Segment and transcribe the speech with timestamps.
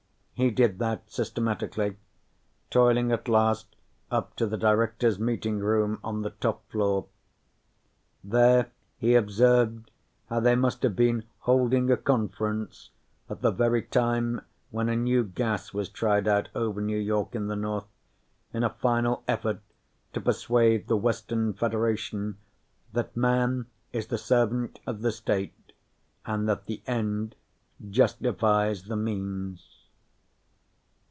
[0.33, 1.97] He did that systematically,
[2.71, 3.75] toiling at last
[4.09, 7.05] up to the Directors' meeting room on the top floor.
[8.23, 9.91] There he observed
[10.31, 12.89] how they must have been holding a conference
[13.29, 14.41] at the very time
[14.71, 17.85] when a new gas was tried out over New York in the north,
[18.51, 19.59] in a final effort
[20.13, 22.39] to persuade the Western Federation
[22.93, 25.73] that Man is the servant of the state
[26.25, 27.35] and that the end
[27.91, 29.67] justifies the means.